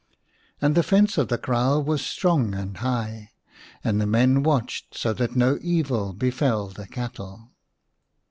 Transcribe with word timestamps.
And 0.59 0.73
the 0.73 0.81
fence 0.81 1.19
of 1.19 1.27
the 1.27 1.37
kraal 1.37 1.83
was 1.83 2.03
strong 2.03 2.55
and 2.55 2.77
high, 2.77 3.33
and 3.83 4.01
the 4.01 4.07
men 4.07 4.41
watched 4.41 4.97
so 4.97 5.13
that 5.13 5.35
no 5.35 5.59
evil 5.61 6.11
befell 6.13 6.69
the 6.69 6.87
cattle. 6.87 7.51